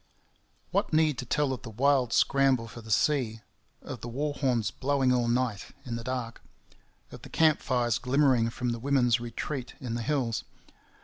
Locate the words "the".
1.61-1.69, 2.81-2.89, 4.01-4.07, 5.95-6.03, 7.21-7.29, 8.69-8.79, 9.93-10.01